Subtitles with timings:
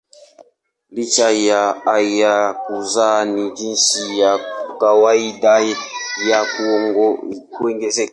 [0.95, 4.31] Licha ya hayo kuzaa ni jinsi ya
[4.79, 5.53] kawaida
[6.29, 6.39] ya
[7.51, 8.09] kuongezeka.